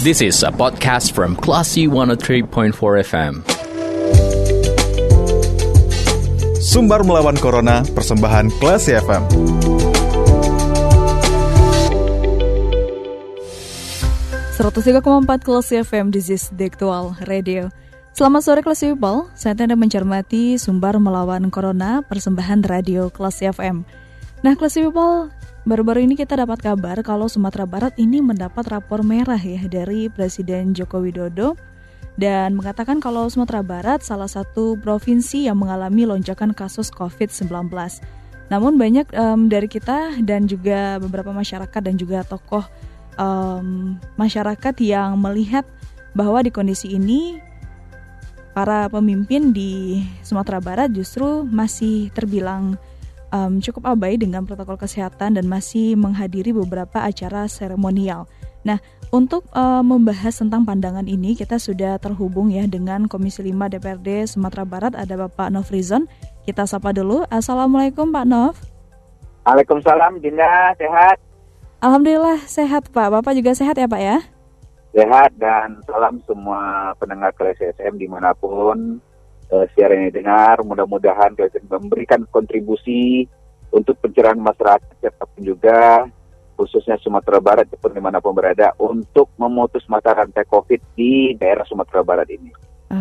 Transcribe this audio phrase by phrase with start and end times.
[0.00, 2.72] This is a podcast from Classy 103.4
[3.04, 3.44] FM.
[6.56, 9.28] Sumbar melawan Corona, persembahan Classy FM.
[15.20, 17.68] empat Classy FM, this is the actual radio.
[18.16, 23.84] Selamat sore Classy People, saya Anda mencermati Sumbar melawan Corona, persembahan radio Classy FM.
[24.40, 25.28] Nah Classy People,
[25.70, 30.74] Baru-baru ini kita dapat kabar kalau Sumatera Barat ini mendapat rapor merah ya dari Presiden
[30.74, 31.54] Joko Widodo
[32.18, 37.70] dan mengatakan kalau Sumatera Barat salah satu provinsi yang mengalami lonjakan kasus COVID-19.
[38.50, 42.66] Namun banyak um, dari kita dan juga beberapa masyarakat dan juga tokoh
[43.14, 45.62] um, masyarakat yang melihat
[46.18, 47.38] bahwa di kondisi ini
[48.58, 52.74] para pemimpin di Sumatera Barat justru masih terbilang
[53.34, 58.26] um, cukup abai dengan protokol kesehatan dan masih menghadiri beberapa acara seremonial.
[58.62, 58.78] Nah,
[59.10, 64.62] untuk uh, membahas tentang pandangan ini kita sudah terhubung ya dengan Komisi 5 DPRD Sumatera
[64.62, 66.06] Barat ada Bapak Nofrizon.
[66.46, 67.26] Kita sapa dulu.
[67.26, 68.54] Assalamualaikum Pak Nov.
[69.42, 71.18] Waalaikumsalam Dinda, sehat?
[71.80, 73.08] Alhamdulillah sehat Pak.
[73.08, 74.20] Bapak juga sehat ya Pak ya?
[74.92, 79.00] Sehat dan salam semua pendengar kelas SM di mana pun
[79.52, 80.62] uh, siaran ini dengar.
[80.62, 81.34] Mudah-mudahan
[81.68, 83.26] memberikan kontribusi
[83.70, 86.06] untuk pencerahan masyarakat siapa pun juga
[86.60, 91.64] khususnya Sumatera Barat ataupun di mana pun berada untuk memutus mata rantai COVID di daerah
[91.64, 92.52] Sumatera Barat ini.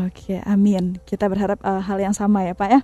[0.08, 1.02] Oke, amin.
[1.04, 2.82] Kita berharap uh, hal yang sama ya Pak ya.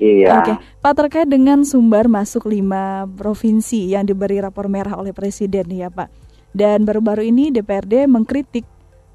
[0.00, 0.40] Iya.
[0.40, 5.92] Oke, Pak terkait dengan sumber masuk lima provinsi yang diberi rapor merah oleh Presiden ya
[5.92, 6.08] Pak.
[6.56, 8.64] Dan baru-baru ini DPRD mengkritik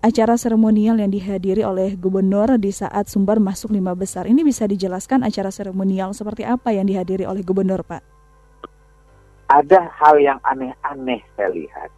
[0.06, 4.30] acara seremonial yang dihadiri oleh gubernur di saat Sumbar masuk lima besar.
[4.30, 8.06] Ini bisa dijelaskan acara seremonial seperti apa yang dihadiri oleh gubernur, Pak?
[9.50, 11.90] Ada hal yang aneh-aneh saya lihat.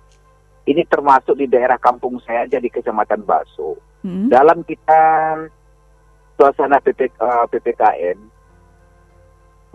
[0.63, 3.75] Ini termasuk di daerah kampung saya aja di Kecamatan Baso.
[4.08, 4.31] Hmm.
[4.31, 5.00] Dalam kita
[6.39, 8.19] suasana PP, uh, PPKN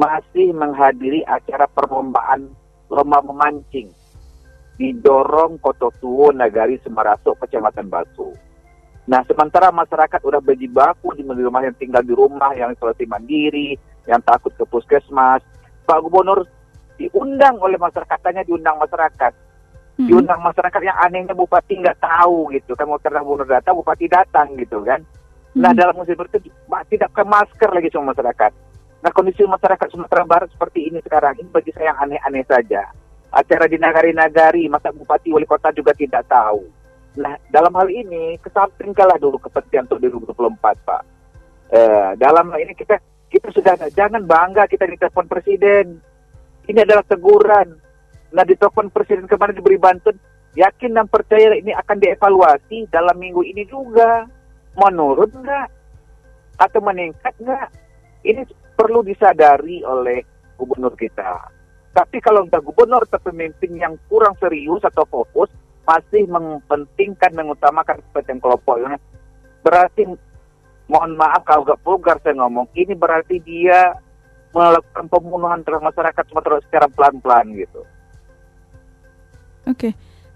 [0.00, 2.48] masih menghadiri acara perlombaan
[2.88, 3.92] lomba memancing
[4.76, 8.32] didorong Koto Tuwo Nagari Semaraso Kecamatan Batu.
[9.02, 13.74] Nah, sementara masyarakat udah berjibaku di rumah yang tinggal di rumah, yang isolasi mandiri,
[14.06, 15.42] yang takut ke puskesmas.
[15.82, 16.46] Pak Gubernur
[16.94, 19.32] diundang oleh masyarakat, tanya diundang masyarakat.
[19.98, 20.06] Hmm.
[20.06, 24.86] Diundang masyarakat yang anehnya Bupati nggak tahu gitu kan, mau Gubernur datang, Bupati datang gitu
[24.86, 25.02] kan.
[25.58, 25.78] Nah, hmm.
[25.82, 26.48] dalam musim itu
[26.94, 28.52] tidak ke masker lagi sama masyarakat.
[29.02, 32.86] Nah, kondisi masyarakat Sumatera Barat seperti ini sekarang, ini bagi saya yang aneh-aneh saja
[33.32, 36.68] acara di nagari-nagari, masa bupati wali kota juga tidak tahu.
[37.16, 40.04] Nah, dalam hal ini kesampingkanlah dulu kepentingan untuk
[40.36, 41.02] 2024, Pak.
[41.72, 43.00] Eh, dalam hal ini kita
[43.32, 45.96] kita sudah jangan bangga kita ditelepon presiden.
[46.68, 47.72] Ini adalah teguran.
[48.36, 50.16] Nah, ditelepon presiden kemarin diberi bantuan,
[50.52, 54.28] yakin dan percaya ini akan dievaluasi dalam minggu ini juga.
[54.76, 55.68] Menurun enggak?
[56.60, 57.68] Atau meningkat enggak?
[58.24, 58.44] Ini
[58.76, 60.24] perlu disadari oleh
[60.56, 61.61] gubernur kita
[61.92, 65.52] tapi kalau udah gubernur atau pemimpin yang kurang serius atau fokus,
[65.84, 68.96] masih mempentingkan, mengutamakan kepentingan kelompoknya,
[69.60, 70.08] berarti
[70.88, 73.92] mohon maaf kalau gak vulgar saya ngomong, ini berarti dia
[74.52, 76.24] melakukan pembunuhan terhadap masyarakat
[76.68, 77.80] secara pelan-pelan gitu.
[79.68, 79.92] Oke.
[79.92, 79.92] Okay.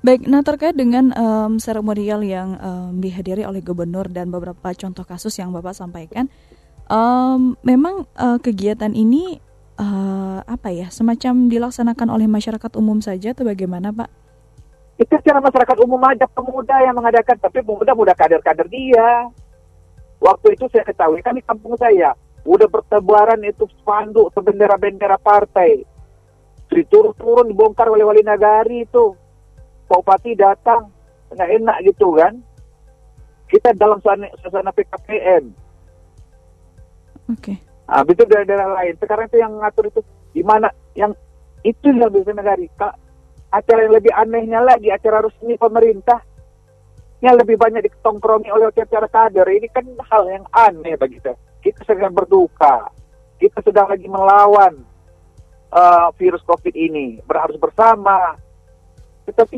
[0.06, 5.34] Baik, nah terkait dengan um, seremonial yang um, dihadiri oleh gubernur dan beberapa contoh kasus
[5.34, 6.30] yang Bapak sampaikan,
[6.86, 9.42] um, memang uh, kegiatan ini
[9.76, 14.10] uh, apa ya semacam dilaksanakan oleh masyarakat umum saja atau bagaimana Pak?
[14.96, 19.28] Itu secara masyarakat umum aja pemuda yang mengadakan, tapi pemuda muda kader-kader dia.
[20.16, 22.16] Waktu itu saya ketahui kan di kampung saya
[22.48, 25.84] udah bertebaran itu spanduk bendera-bendera partai.
[26.72, 29.12] Diturun-turun dibongkar oleh wali nagari itu.
[29.86, 30.90] Bupati datang,
[31.30, 32.34] nggak enak gitu kan.
[33.46, 35.44] Kita dalam suasana, suasana PKPM.
[37.30, 37.38] Oke.
[37.38, 37.56] Okay.
[37.86, 38.94] Nah, itu daerah-daerah lain.
[38.98, 40.00] Sekarang itu yang ngatur itu
[40.34, 41.14] di mana yang
[41.62, 42.66] itu yang bisa negari.
[43.54, 46.18] Acara yang lebih anehnya lagi acara resmi pemerintah
[47.22, 49.46] yang lebih banyak ditongkrongi oleh acara kader.
[49.46, 51.38] Ini kan hal yang aneh bagi kita.
[51.62, 52.90] Kita sedang berduka.
[53.38, 54.82] Kita sedang lagi melawan
[55.70, 57.22] uh, virus COVID ini.
[57.22, 58.34] Berharus bersama.
[59.30, 59.56] Tetapi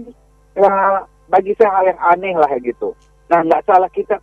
[0.52, 2.92] ya, bagi saya hal yang aneh lah gitu.
[3.32, 4.20] Nah, nggak salah kita.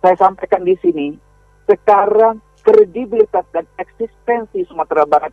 [0.00, 1.16] Saya sampaikan di sini.
[1.64, 5.30] Sekarang kredibilitas dan eksistensi Sumatera Barat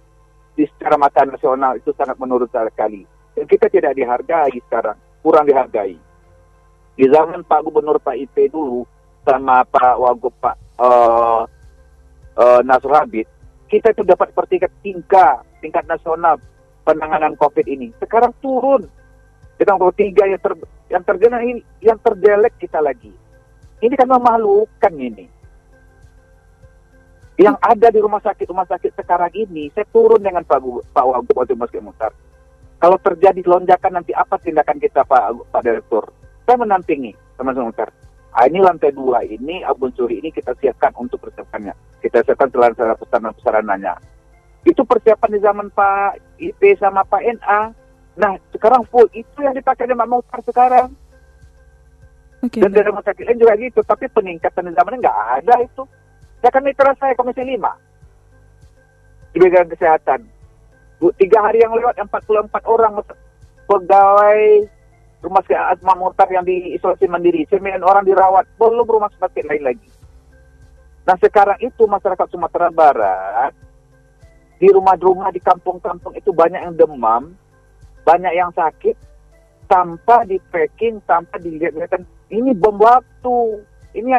[0.54, 3.08] di secara mata nasional itu sangat menurut sekali.
[3.32, 5.96] Dan kita tidak dihargai sekarang, kurang dihargai.
[7.00, 8.84] Di zaman Pak Gubernur Pak IP dulu
[9.24, 11.48] sama Pak Wagub Pak uh,
[12.36, 12.62] uh,
[12.92, 13.26] Habib,
[13.72, 16.36] kita itu dapat pertingkat tingkat tingkat nasional
[16.84, 17.96] penanganan COVID ini.
[18.04, 18.84] Sekarang turun.
[19.56, 20.54] Kita tiga yang ter,
[20.90, 23.14] yang terkena ini, yang terjelek kita lagi.
[23.78, 25.41] Ini kan memalukan ini.
[27.42, 31.06] Yang ada di rumah sakit rumah sakit sekarang ini, saya turun dengan Pak Gu- Pak
[31.06, 32.14] Wagub waktu Mas Mutar.
[32.78, 36.06] Kalau terjadi lonjakan nanti apa tindakan kita Pak Pak Direktur?
[36.46, 37.90] Saya menampingi teman-teman Mutar.
[38.32, 41.74] Ah, ini lantai dua ini Abun Suri ini kita siapkan untuk persiapannya.
[42.00, 43.94] Kita siapkan sarana pesanan pesanannya.
[44.64, 47.62] Itu persiapan di zaman Pak IP sama Pak NA.
[48.22, 50.94] Nah, sekarang full itu yang dipakai di Mak Mutar sekarang.
[52.42, 52.58] Oke.
[52.58, 55.84] Dan dari rumah sakit lain juga gitu, tapi peningkatan di zamannya nggak ada itu.
[56.42, 57.58] Ya kan mitra saya Komisi 5
[59.32, 60.26] di bidang kesehatan.
[60.98, 63.02] Bu, tiga hari yang lewat 44 orang
[63.66, 64.42] pegawai
[65.22, 69.90] rumah sakit Asma Mutar yang diisolasi mandiri, 9 orang dirawat, belum rumah sakit lain lagi.
[71.06, 73.54] Nah sekarang itu masyarakat Sumatera Barat
[74.62, 77.34] di rumah-rumah di kampung-kampung itu banyak yang demam,
[78.06, 78.94] banyak yang sakit,
[79.66, 83.66] tanpa di tracking, tanpa dilihat-lihat ini bom waktu,
[83.98, 84.14] ini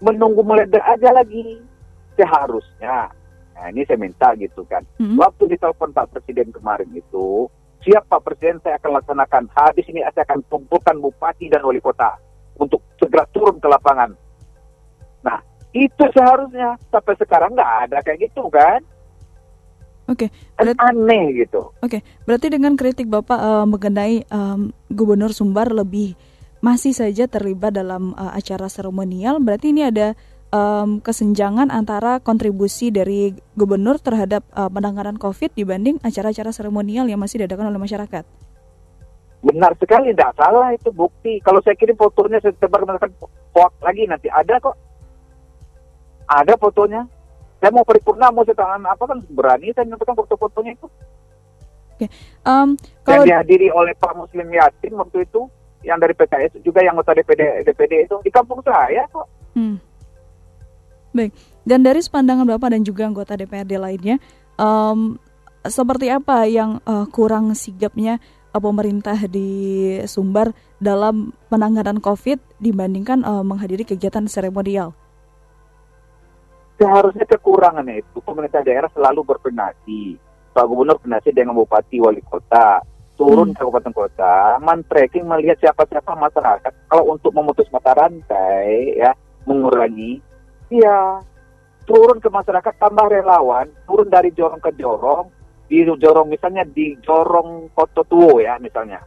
[0.00, 1.60] menunggu meledak aja lagi
[2.16, 3.12] seharusnya.
[3.56, 4.84] Nah ini saya minta gitu kan.
[4.96, 5.20] Hmm.
[5.20, 7.46] Waktu ditelepon Pak Presiden kemarin itu,
[7.84, 9.42] siap Pak Presiden saya akan laksanakan.
[9.52, 12.16] Habis ini saya akan kumpulkan bupati dan wali kota
[12.56, 14.16] untuk segera turun ke lapangan.
[15.20, 15.38] Nah
[15.76, 18.80] itu seharusnya sampai sekarang nggak ada kayak gitu kan?
[20.10, 20.26] Oke.
[20.58, 21.70] Kan Berat- aneh gitu.
[21.78, 26.18] Oke, berarti dengan kritik Bapak eh, mengenai em, Gubernur Sumbar lebih
[26.60, 30.12] masih saja terlibat dalam eh, acara seremonial, berarti ini ada
[30.52, 37.44] em, kesenjangan antara kontribusi dari Gubernur terhadap eh, penanganan COVID dibanding acara-acara seremonial yang masih
[37.44, 38.24] diadakan oleh masyarakat.
[39.40, 41.40] Benar sekali, tidak salah itu bukti.
[41.40, 43.08] Kalau saya kirim fotonya, saya mengatakan
[43.56, 44.76] hoax lagi nanti ada kok.
[46.28, 47.08] Ada fotonya.
[47.56, 50.86] Saya mau paripurna, mau saya tangan apa kan berani saya menyampaikan foto-fotonya itu.
[52.44, 55.48] Em, Yang kalau dihadiri oleh Pak Muslim Yasin waktu itu,
[55.80, 59.26] yang dari PKS juga yang anggota DPD DPD itu di kampung saya kok.
[59.56, 59.80] Hmm.
[61.10, 61.34] Baik,
[61.66, 64.22] dan dari sepandangan Bapak dan juga anggota DPRD lainnya,
[64.54, 65.18] em,
[65.66, 68.22] seperti apa yang eh, kurang sigapnya
[68.54, 69.50] eh, pemerintah di
[70.06, 74.94] Sumbar dalam penanganan COVID dibandingkan eh, menghadiri kegiatan seremonial?
[76.80, 80.16] Seharusnya kekurangannya itu pemerintah daerah selalu berpenasi.
[80.50, 82.80] Pak Gubernur penasi dengan Bupati Wali Kota.
[83.20, 83.56] Turun Hmm.
[83.56, 86.72] ke kabupaten kota, man-tracking melihat siapa-siapa masyarakat.
[86.88, 89.12] Kalau untuk memutus mata rantai, ya,
[89.44, 90.24] mengurangi,
[90.72, 91.20] ya
[91.84, 95.28] turun ke masyarakat tambah relawan, turun dari jorong ke jorong,
[95.66, 99.02] di jorong misalnya di jorong Koto Tuo ya misalnya.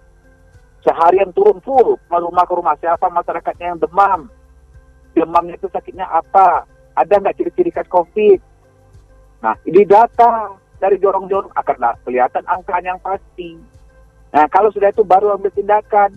[0.84, 4.28] Seharian turun full ke rumah ke rumah siapa masyarakatnya yang demam.
[5.16, 6.68] Demamnya itu sakitnya apa?
[6.94, 8.40] Ada nggak ciri-ciri khas COVID?
[9.42, 13.56] Nah, di data dari jorong-jorong akan kelihatan angka yang pasti.
[14.34, 16.10] Nah, kalau sudah itu baru ambil tindakan.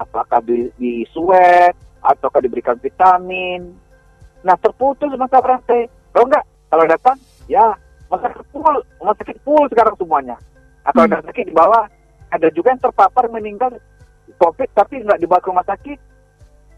[0.00, 3.76] Apakah di, di swab, ataukah diberikan vitamin.
[4.40, 5.84] Nah, terputus masa rantai.
[6.16, 7.76] Kalau enggak, kalau datang, ya,
[8.08, 10.36] masa sakit full, rumah sakit full sekarang semuanya.
[10.80, 11.14] Nah, kalau Hmm.
[11.20, 11.84] ada sakit di bawah,
[12.32, 13.76] ada juga yang terpapar meninggal
[14.40, 15.98] COVID tapi nggak dibawa ke rumah sakit.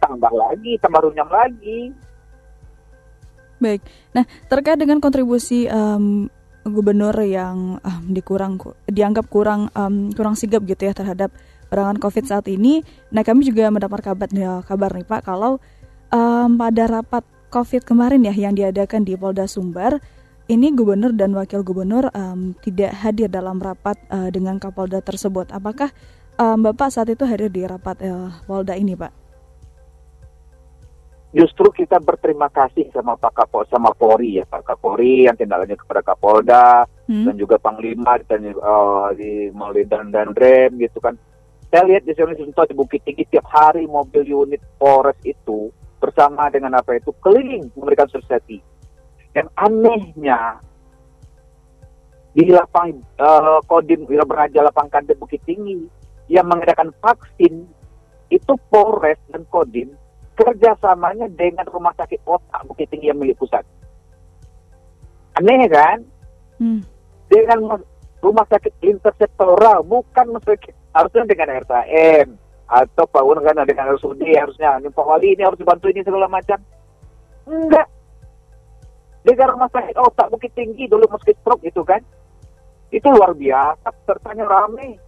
[0.02, 1.94] Tambah lagi, tambah runyam lagi.
[3.62, 6.26] Baik, nah terkait dengan kontribusi em,
[6.62, 11.34] gubernur yang em, dikurang dianggap kurang em, kurang sigap gitu ya terhadap
[11.70, 12.84] penanganan COVID saat ini.
[13.10, 15.58] Nah kami juga mendapat kabar ya, kabar nih Pak kalau
[16.12, 20.00] em, pada rapat COVID kemarin ya yang diadakan di Polda Sumbar
[20.50, 25.52] ini gubernur dan wakil gubernur em, tidak hadir dalam rapat eh, dengan Kapolda tersebut.
[25.54, 25.90] Apakah
[26.36, 29.21] em, Bapak saat itu hadir di rapat eh, Polda ini Pak?
[31.32, 35.80] Justru kita berterima kasih sama Pak Kapol sama Polri ya Pak Kapolri yang tindak lanjut
[35.80, 37.26] kepada Kapolda Hmm?
[37.28, 41.18] dan juga Panglima dan eh, di melalui dan dan rem gitu kan.
[41.68, 46.48] Saya lihat di sini contoh di Bukit Tinggi tiap hari mobil unit Polres itu bersama
[46.48, 48.60] dengan apa itu keliling memberikan sosialisasi.
[49.32, 50.60] Yang anehnya
[52.32, 55.84] di lapang eh, Kodim Beraja Lapang Kandet Bukit Tinggi
[56.30, 57.66] yang mengadakan vaksin
[58.32, 59.92] itu Polres dan Kodim
[60.42, 63.62] kerjasamanya dengan rumah sakit otak Bukit Tinggi yang milik pusat.
[65.38, 66.02] Aneh kan?
[66.58, 66.82] Hmm.
[67.30, 67.78] Dengan
[68.20, 72.28] rumah sakit intersektoral, bukan sakit harusnya dengan RSAM
[72.72, 76.24] atau Pak Wan kan dengan RSUD harusnya ini Pak Wali ini harus dibantu ini segala
[76.28, 76.56] macam.
[77.44, 77.84] Enggak.
[79.22, 82.00] Dengan rumah sakit otak Bukit Tinggi dulu meski stroke itu kan.
[82.92, 85.00] Itu luar biasa, pesertanya rame.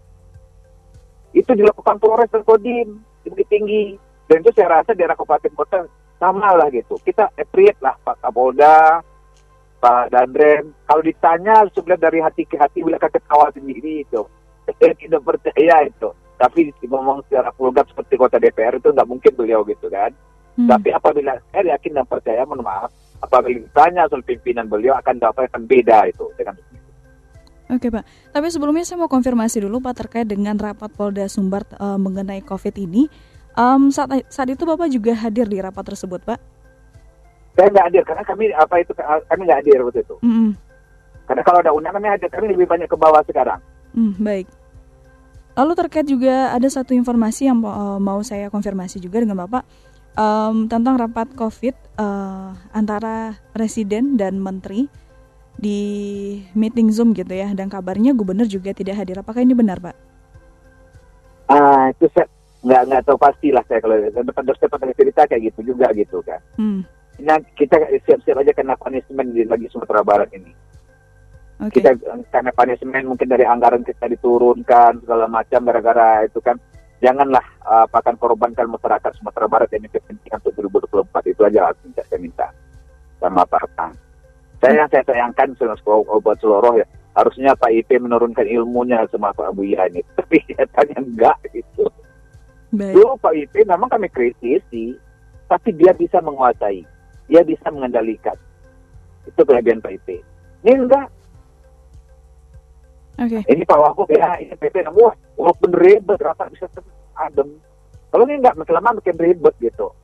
[1.36, 3.84] Itu dilakukan Polres dan Kodim di Bukit Tinggi.
[4.24, 5.78] Dan itu saya rasa daerah kabupaten kota
[6.16, 6.96] sama lah gitu.
[7.04, 9.04] Kita appreciate lah Pak Kapolda,
[9.82, 10.72] Pak Dandrem.
[10.88, 14.24] Kalau ditanya sebenarnya dari hati ke hati bila ketawa sendiri itu.
[14.64, 16.08] Saya tidak percaya itu.
[16.40, 20.10] Tapi ngomong secara vulgar seperti kota DPR itu nggak mungkin beliau gitu kan.
[20.54, 20.70] Hmm.
[20.70, 25.50] Tapi apabila saya yakin dan percaya, mohon maaf, apabila ditanya soal pimpinan beliau akan dapat
[25.50, 26.54] akan beda itu dengan
[27.64, 31.96] Oke Pak, tapi sebelumnya saya mau konfirmasi dulu Pak terkait dengan rapat Polda Sumbar uh,
[31.96, 33.08] mengenai COVID ini.
[33.54, 36.38] Um, saat saat itu Bapak juga hadir di rapat tersebut Pak?
[37.54, 40.16] Saya nggak hadir karena kami apa itu kami nggak hadir waktu itu.
[40.26, 40.50] Mm -hmm.
[41.24, 43.62] Karena kalau ada undangan kami hadir, kami lebih banyak ke bawah sekarang.
[43.94, 44.46] Mm, baik.
[45.54, 49.62] Lalu terkait juga ada satu informasi yang uh, mau saya konfirmasi juga dengan Bapak
[50.18, 54.90] um, tentang rapat COVID uh, antara Presiden dan Menteri
[55.54, 55.80] di
[56.58, 59.22] meeting Zoom gitu ya, dan kabarnya Gubernur juga tidak hadir.
[59.22, 59.96] Apakah ini benar, Pak?
[61.46, 62.26] Ah, itu saya
[62.64, 66.24] nggak nggak tahu pasti lah saya kalau depan dosen pernah cerita kayak gitu juga gitu
[66.24, 66.40] kan.
[66.56, 66.80] Hmm.
[67.22, 70.50] Nah, kita siap-siap aja kena punishment di lagi Sumatera Barat ini.
[71.62, 71.78] Okay.
[71.78, 71.94] Kita
[72.34, 76.58] karena punishment mungkin dari anggaran kita diturunkan segala macam gara-gara itu kan
[76.98, 82.18] janganlah uh, akan korbankan masyarakat Sumatera Barat ini kepentingan untuk 2024 itu aja minta saya
[82.18, 82.46] minta
[83.22, 83.94] sama Pak.
[84.58, 85.54] Saya yang saya sayangkan
[85.86, 91.38] obat seluruh ya harusnya Pak IP menurunkan ilmunya sama Pak Abu ini, tapi nyatanya enggak
[91.54, 91.86] gitu.
[92.74, 92.94] Baik.
[92.98, 94.98] Dulu Pak IP memang kami kritisi,
[95.46, 96.82] tapi dia bisa menguasai,
[97.30, 98.34] dia bisa mengendalikan.
[99.30, 100.08] Itu kelebihan Pak IP.
[100.66, 101.06] Ini enggak.
[103.14, 103.38] Oke.
[103.38, 103.42] Okay.
[103.54, 106.66] Ini Pak Wahbu ya, ini PP wah, walaupun ribet, rasa bisa
[107.14, 107.62] adem.
[108.10, 109.94] Kalau ini enggak, selama bikin ribet gitu.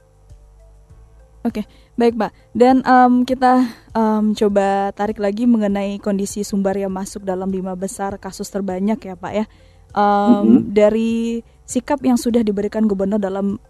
[1.40, 1.64] Oke,
[1.96, 2.36] baik Pak.
[2.52, 3.64] Dan um, kita
[3.96, 9.16] um, coba tarik lagi mengenai kondisi sumber yang masuk dalam lima besar kasus terbanyak ya
[9.16, 9.44] Pak ya.
[9.96, 10.58] Um, mm-hmm.
[10.70, 13.62] Dari sikap yang sudah diberikan Gubernur dalam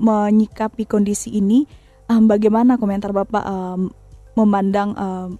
[0.00, 1.68] menyikapi kondisi ini,
[2.08, 3.92] um, bagaimana komentar Bapak um,
[4.32, 5.36] memandang um,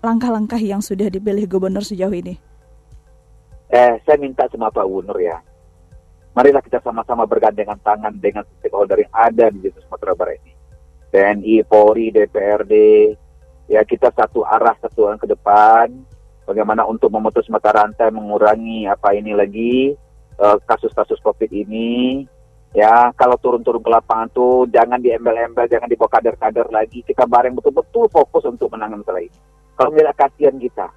[0.00, 2.40] langkah-langkah yang sudah dipilih Gubernur sejauh ini?
[3.68, 5.36] Eh, saya minta sama Pak Gubernur ya,
[6.32, 10.52] marilah kita sama-sama bergandengan tangan dengan stakeholder yang ada di Sumatera Barat ini
[11.12, 12.72] TNI, Polri, DPRD,
[13.68, 15.92] ya kita satu arah satu ke depan.
[16.42, 19.94] Bagaimana untuk memutus mata rantai, mengurangi apa ini lagi
[20.66, 22.24] kasus-kasus uh, COVID ini.
[22.72, 27.04] Ya, kalau turun-turun ke lapangan tuh jangan diembel-embel, jangan dibawa kader-kader lagi.
[27.04, 29.38] Kita bareng betul-betul fokus untuk menangani masalah ini.
[29.76, 30.88] Kalau tidak kasihan kita.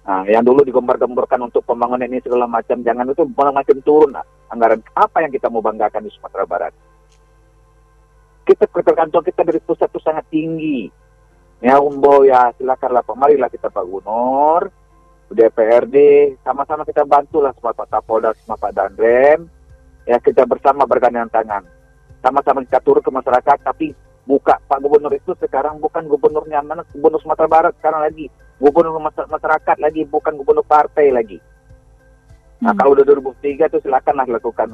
[0.00, 4.10] Nah, yang dulu digembar-gemborkan untuk pembangunan ini segala macam, jangan itu malah makin turun.
[4.18, 6.74] Nah, anggaran apa yang kita mau banggakan di Sumatera Barat?
[8.50, 10.90] kita ketergantungan kita dari pusat itu sangat tinggi.
[11.62, 14.72] Ya Umbo ya silakanlah Pak, marilah kita Pak Gunur,
[15.30, 15.96] DPRD,
[16.42, 19.46] sama-sama kita bantulah sama Pak Kapolda, sama Pak Dandrem,
[20.02, 21.62] ya kita bersama bergandengan tangan.
[22.20, 23.94] Sama-sama kita turun ke masyarakat, tapi
[24.26, 28.26] buka Pak Gubernur itu sekarang bukan gubernurnya mana, gubernur Sumatera Barat sekarang lagi,
[28.58, 31.38] gubernur masyarakat lagi, bukan gubernur partai lagi.
[32.60, 34.68] Nah, kalau udah 2003 itu silakanlah lakukan.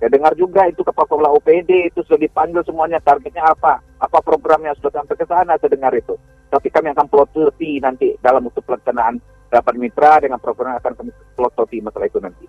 [0.00, 5.02] Ya dengar juga itu kepala UPD itu sudah dipanggil semuanya targetnya apa, apa programnya sudah
[5.02, 6.16] sampai ke sana saya dengar itu.
[6.48, 11.80] Tapi kami akan pelototi nanti dalam untuk pelaksanaan rapat mitra dengan program akan kami pelototi
[11.80, 12.46] masalah itu nanti.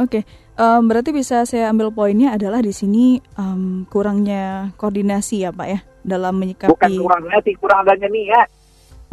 [0.00, 0.22] Oke, okay.
[0.58, 5.78] um, berarti bisa saya ambil poinnya adalah di sini um, kurangnya koordinasi ya Pak ya
[6.02, 6.74] dalam menyikapi.
[6.74, 8.48] Bukan kurangnya sih, kurang adanya niat.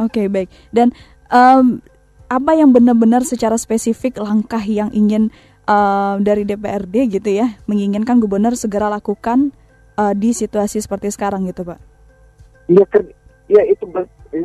[0.00, 0.48] Oke okay, baik.
[0.74, 0.90] Dan
[1.30, 1.78] um,
[2.26, 5.30] apa yang benar-benar secara spesifik langkah yang ingin
[5.66, 9.54] uh, dari DPRD gitu ya menginginkan gubernur segera lakukan
[9.98, 11.78] uh, di situasi seperti sekarang gitu pak?
[12.70, 12.86] Iya
[13.50, 13.82] ya itu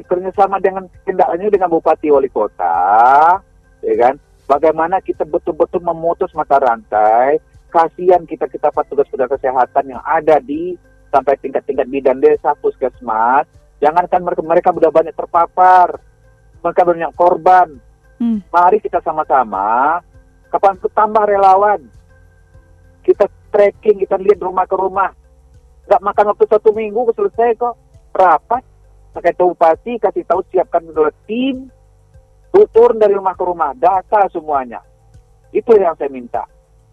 [0.10, 3.38] kerjasama dengan kendalanya dengan bupati wali kota,
[3.86, 4.18] ya kan?
[4.50, 7.38] Bagaimana kita betul-betul memutus mata rantai,
[7.70, 10.74] kasihan kita kita petugas-petugas kesehatan yang ada di
[11.14, 13.46] sampai tingkat-tingkat bidan desa, puskesmas,
[13.78, 16.02] jangankan mereka mereka sudah banyak terpapar,
[16.66, 17.78] mereka banyak korban.
[18.16, 18.40] Hmm.
[18.48, 20.00] Mari kita sama-sama
[20.56, 21.84] Kapan tambah relawan?
[23.04, 25.12] Kita tracking, kita lihat rumah ke rumah.
[25.84, 27.76] Gak makan waktu satu minggu selesai kok.
[28.16, 28.64] Rapat,
[29.16, 31.72] pakai bupati, kasih tahu siapkan dulu tim,
[32.52, 34.84] turun dari rumah ke rumah, data semuanya.
[35.56, 36.44] Itu yang saya minta.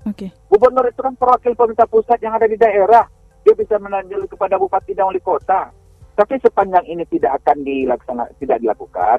[0.07, 0.26] Oke.
[0.26, 0.31] Okay.
[0.47, 3.07] Gubernur itu kan perwakil pemerintah pusat yang ada di daerah.
[3.43, 5.75] Dia bisa menanjil kepada bupati dan wali kota.
[6.14, 9.19] Tapi sepanjang ini tidak akan dilaksanakan, tidak dilakukan,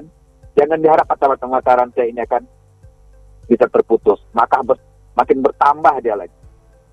[0.54, 2.46] jangan diharap mata-mata rantai ini akan
[3.50, 4.78] bisa terputus, maka ber,
[5.18, 6.38] makin bertambah dia lagi.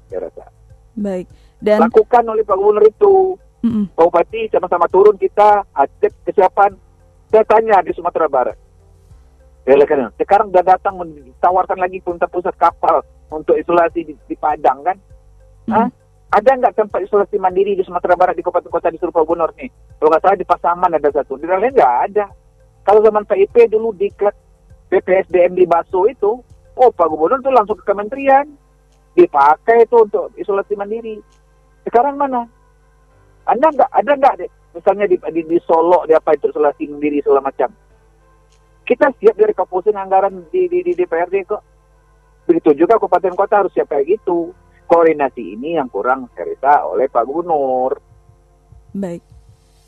[0.10, 0.50] Saya rasa.
[0.98, 1.30] Baik.
[1.62, 3.38] Dan lakukan oleh Pak Gubernur itu.
[3.62, 3.86] Mm -mm.
[3.94, 5.66] Pak Bupati sama-sama turun kita
[6.02, 6.74] cek kesiapan.
[7.30, 8.58] Saya tanya di Sumatera Barat.
[9.64, 9.78] Ya,
[10.18, 14.98] sekarang sudah datang ditawarkan lagi pemerintah pusat kapal untuk isolasi di, di Padang kan?
[15.70, 15.74] Mm.
[15.78, 15.88] Hah?
[16.32, 19.70] Ada nggak tempat isolasi mandiri di Sumatera Barat di kota-kota di seluruh Gubernur nih?
[20.00, 21.38] Kalau nggak salah di Pasaman ada satu.
[21.38, 22.26] Di lain nggak ada.
[22.82, 24.10] Kalau zaman PIP dulu di
[24.90, 26.42] BPSDM di Baso itu
[26.80, 28.48] Oh, Pak Gubernur tuh langsung ke kementerian.
[29.12, 31.20] Dipakai itu untuk isolasi mandiri.
[31.84, 32.48] Sekarang mana?
[33.48, 34.52] Anda nggak ada nggak deh?
[34.72, 37.70] Misalnya di, di, di Solo, di apa itu isolasi mandiri segala macam.
[38.88, 41.62] Kita siap dari kapusin anggaran di, di, di DPRD kok.
[42.48, 44.56] Begitu juga kabupaten kota harus siap kayak gitu.
[44.88, 47.96] Koordinasi ini yang kurang saya oleh Pak Gubernur.
[48.92, 49.24] Baik.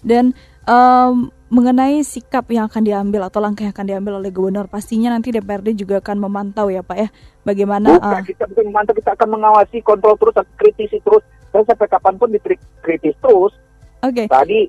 [0.03, 0.35] Dan
[0.67, 5.31] um, mengenai sikap yang akan diambil atau langkah yang akan diambil oleh gubernur, pastinya nanti
[5.31, 7.09] DPRD juga akan memantau ya Pak ya,
[7.45, 8.01] bagaimana?
[8.01, 12.17] Bukan, uh, kita bukan memantau, kita akan mengawasi, kontrol terus, kritisi terus, dan sampai kapan
[12.17, 13.53] pun dikritis terus.
[14.01, 14.25] Oke.
[14.25, 14.27] Okay.
[14.27, 14.59] Tadi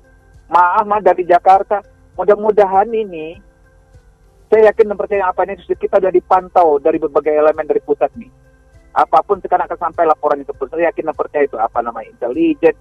[0.53, 1.81] maaf mah dari Jakarta,
[2.13, 3.41] mudah-mudahan ini
[4.45, 8.29] saya yakin dan percaya apa ini kita sudah dipantau dari berbagai elemen dari pusat nih.
[8.95, 12.13] Apa pun sekarang akan sampai laporan itu pun saya yakin dan percaya itu apa namanya
[12.13, 12.77] intelijen,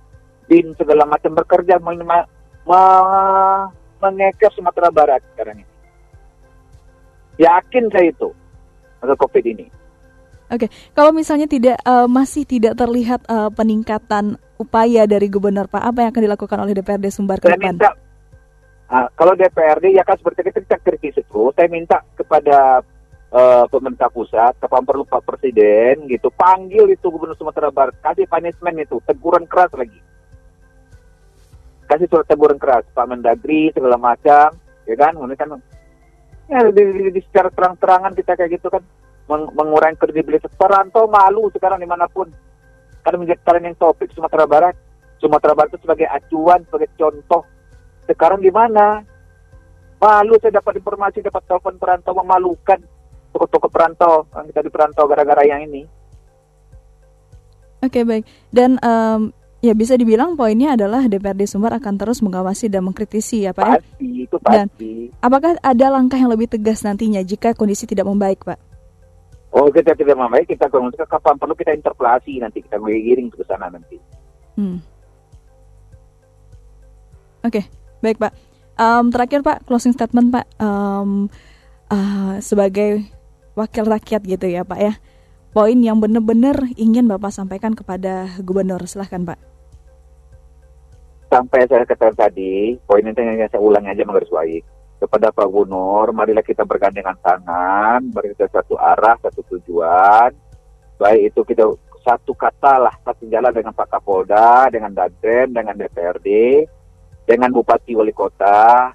[0.47, 2.21] bin segala macam bekerja me, me,
[2.69, 5.73] me, Sumatera Barat sekarang ini.
[7.41, 8.31] Yakin saya itu
[9.03, 9.67] untuk COVID ini.
[10.53, 16.05] Oke, kalau misalnya tidak uh, masih tidak terlihat uh, peningkatan upaya dari Gubernur Pak, apa
[16.05, 17.81] yang akan dilakukan oleh DPRD Sumbar ke depan?
[17.81, 17.91] Minta
[18.85, 22.85] Nah, kalau DPRD ya kan seperti kita kritis itu, saya minta kepada
[23.33, 28.77] uh, pemerintah pusat, kapan perlu Pak Presiden gitu, panggil itu Gubernur Sumatera Barat, kasih punishment
[28.79, 29.99] itu, teguran keras lagi.
[31.91, 35.49] Kasih surat teguran keras, Pak Mendagri segala macam, ya kan, ini kan
[36.45, 38.85] ya di, di, di secara terang-terangan kita kayak gitu kan
[39.31, 42.29] meng, mengurangi kredibilitas perantau malu sekarang di mana pun
[43.05, 44.75] karena menjadi yang topik Sumatera Barat
[45.21, 47.45] Sumatera Barat itu sebagai acuan sebagai contoh
[48.05, 49.01] sekarang gimana?
[49.97, 52.77] Malu saya dapat informasi, dapat telepon perantau memalukan.
[53.33, 55.83] Toko-toko perantau, yang kita di perantau gara-gara yang ini.
[57.83, 58.25] Oke, okay, baik.
[58.53, 59.33] Dan um,
[59.65, 63.75] ya bisa dibilang poinnya adalah DPRD Sumbar akan terus mengawasi dan mengkritisi ya Pak ya?
[63.81, 64.55] Pasti, itu pasti.
[64.55, 64.67] Dan
[65.25, 68.61] apakah ada langkah yang lebih tegas nantinya jika kondisi tidak membaik Pak?
[69.55, 70.67] Oh kita tidak membaik, kita
[71.07, 74.03] kapan perlu kita interpelasi nanti, kita giring ke sana nanti.
[74.59, 74.83] Hmm.
[77.47, 77.63] Oke.
[77.63, 77.65] Okay.
[78.03, 78.35] Baik Pak.
[78.75, 81.31] Um, terakhir Pak, closing statement Pak um,
[81.87, 83.07] uh, sebagai
[83.55, 84.99] wakil rakyat gitu ya Pak ya.
[85.55, 89.39] Poin yang benar-benar ingin Bapak sampaikan kepada Gubernur, silahkan Pak.
[91.31, 94.74] Sampai saya katakan tadi, poin itu yang saya ulangi aja menggarisbawahi
[95.05, 100.33] kepada Pak Gubernur, marilah kita bergandengan tangan, mari kita satu arah, satu tujuan.
[100.97, 101.69] Baik itu kita
[102.01, 106.29] satu kata lah, satu jalan dengan Pak Kapolda, dengan Danten, dengan DPRD,
[107.25, 108.93] dengan bupati wali kota.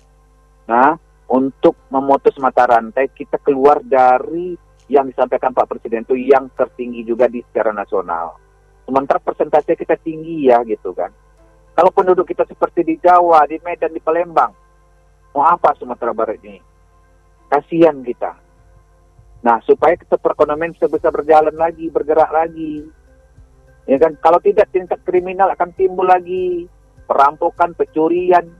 [0.69, 0.93] Nah,
[1.29, 4.57] untuk memutus mata rantai kita keluar dari
[4.89, 8.37] yang disampaikan Pak Presiden itu yang tertinggi juga di secara nasional.
[8.89, 11.13] Sementara persentase kita tinggi ya gitu kan.
[11.77, 14.49] Kalau penduduk kita seperti di Jawa, di Medan, di Palembang,
[15.39, 16.59] mau apa Sumatera Barat ini?
[17.47, 18.35] Kasihan kita.
[19.39, 22.83] Nah, supaya kita perekonomian bisa, bisa berjalan lagi, bergerak lagi.
[23.87, 26.67] Ya kan, kalau tidak tingkat kriminal akan timbul lagi
[27.07, 28.51] perampokan, pencurian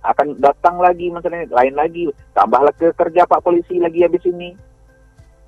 [0.00, 4.56] akan datang lagi misalnya lain lagi tambahlah ke kerja Pak polisi lagi habis ini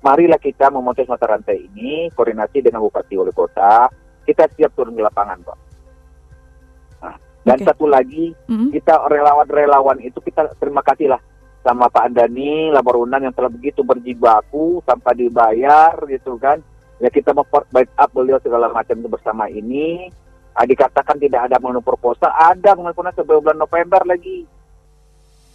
[0.05, 3.89] marilah kita memutus mata rantai ini koordinasi dengan bupati wali kota
[4.29, 5.57] kita siap turun di lapangan Pak
[7.43, 7.67] dan okay.
[7.67, 8.71] satu lagi mm-hmm.
[8.71, 11.21] kita relawan-relawan itu kita terima kasih lah
[11.63, 16.59] sama Pak Andani Laborunan yang telah begitu berjibaku tanpa dibayar gitu kan
[16.99, 20.11] ya kita mau up beliau segala macam itu bersama ini
[20.53, 24.45] Ah, dikatakan tidak ada mengenai proposal, ada mengenai proposal bulan November lagi.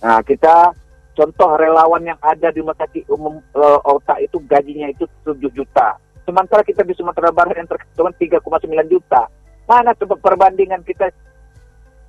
[0.03, 0.75] Nah, kita
[1.15, 5.95] contoh relawan yang ada di rumah sakit umum uh, otak itu gajinya itu 7 juta.
[6.27, 9.31] Sementara kita di Sumatera Barat yang terkecuali 3,9 juta.
[9.71, 11.15] Mana coba perbandingan kita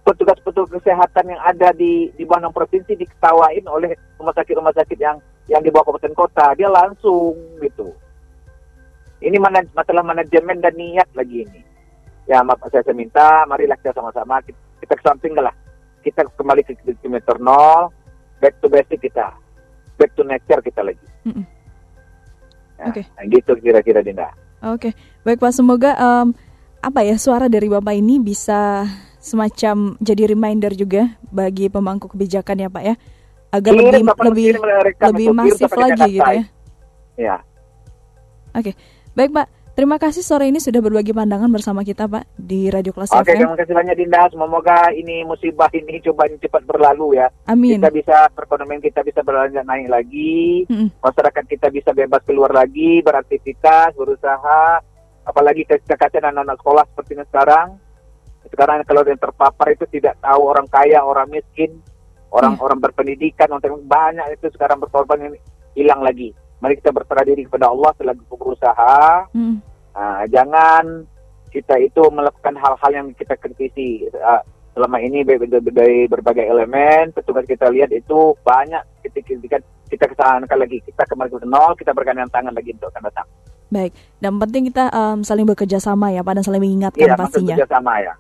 [0.10, 5.62] petugas-petugas kesehatan yang ada di di Bandung provinsi diketawain oleh rumah sakit-rumah sakit yang yang
[5.62, 6.58] di bawah kabupaten kota.
[6.58, 7.94] Dia langsung gitu.
[9.22, 11.70] Ini mana masalah manajemen dan niat lagi ini
[12.30, 15.54] ya saya, saya minta marilah kita sama-sama kita, kita ke samping lah
[16.06, 17.90] kita kembali ke kilometer nol
[18.38, 19.34] back to basic kita
[19.98, 21.46] back to nature kita lagi mm -mm.
[22.78, 23.02] ya, Oke.
[23.02, 23.06] Okay.
[23.18, 24.30] Nah, gitu kira-kira Dinda.
[24.64, 24.94] Oke, okay.
[25.28, 25.52] baik Pak.
[25.52, 26.32] Semoga um,
[26.80, 28.88] apa ya suara dari Bapak ini bisa
[29.20, 32.96] semacam jadi reminder juga bagi pemangku kebijakan ya Pak ya,
[33.52, 34.50] agar kirim, lebih lebih
[34.98, 36.44] lebih masif lagi gitu ya.
[37.20, 37.38] Ya.
[38.56, 38.74] Oke, okay.
[39.14, 39.48] baik Pak.
[39.80, 43.48] Terima kasih sore ini sudah berbagi pandangan bersama kita Pak di Radio Kelas Oke, FM.
[43.48, 44.28] terima kasih banyak Dinda.
[44.28, 47.32] Semoga ini musibah ini coba cepat berlalu ya.
[47.48, 47.80] Amin.
[47.80, 51.00] Kita bisa perekonomian kita bisa berlanjut naik lagi, hmm.
[51.00, 54.84] masyarakat kita bisa bebas keluar lagi, beraktivitas, berusaha,
[55.24, 57.68] apalagi kasih anak-anak sekolah seperti ini sekarang.
[58.48, 61.84] Sekarang kalau yang terpapar itu tidak tahu orang kaya, orang miskin,
[62.32, 62.86] orang-orang hmm.
[62.88, 65.36] berpendidikan, untuk banyak itu sekarang berkorban
[65.76, 66.32] hilang lagi.
[66.60, 69.32] mari kita berserah diri kepada Allah selagi berusaha.
[69.32, 69.64] Hmm.
[69.96, 71.08] Uh, jangan
[71.56, 74.12] kita itu melakukan hal-hal yang kita kritisi.
[74.12, 74.44] Uh,
[74.76, 81.04] selama ini dari berbagai elemen, petugas kita lihat itu banyak ketika kita kesalahan lagi, kita
[81.10, 83.28] kembali ke nol, kita bergandeng tangan lagi untuk akan datang.
[83.70, 87.56] Baik, dan penting kita um, saling bekerja sama ya Pak, dan saling mengingatkan iya, pastinya.
[87.58, 88.14] Iya, sama ya.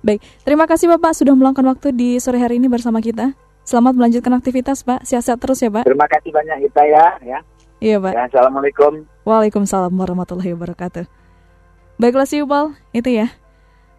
[0.00, 3.36] Baik, terima kasih Bapak sudah meluangkan waktu di sore hari ini bersama kita.
[3.68, 5.84] Selamat melanjutkan aktivitas Pak, sehat-sehat terus ya Pak.
[5.84, 7.04] Terima kasih banyak kita ya.
[7.20, 7.38] ya.
[7.84, 8.12] Iya Pak.
[8.16, 9.04] Ya, Assalamualaikum.
[9.28, 11.04] Waalaikumsalam warahmatullahi wabarakatuh.
[12.00, 13.28] Baiklah sih Upal, itu ya.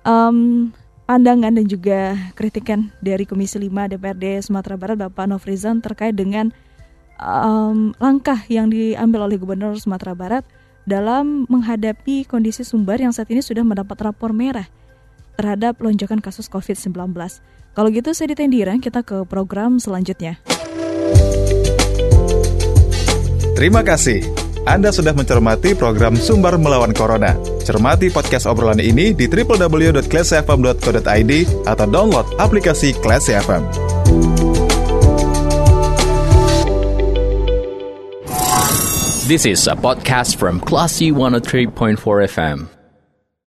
[0.02, 0.74] Um,
[1.06, 6.50] pandangan dan juga kritikan dari Komisi 5 DPRD Sumatera Barat Bapak Nofrizan terkait dengan
[7.22, 10.42] um, langkah yang diambil oleh Gubernur Sumatera Barat
[10.90, 14.66] dalam menghadapi kondisi sumber yang saat ini sudah mendapat rapor merah
[15.42, 16.94] terhadap lonjakan kasus COVID-19.
[17.74, 20.38] Kalau gitu saya Ditendira, kita ke program selanjutnya.
[23.58, 24.22] Terima kasih.
[24.62, 27.34] Anda sudah mencermati program Sumber Melawan Corona.
[27.66, 31.32] Cermati podcast obrolan ini di www.classfm.co.id
[31.66, 33.66] atau download aplikasi Classy FM.
[39.26, 41.98] This is a podcast from Classy 103.4
[42.30, 42.81] FM.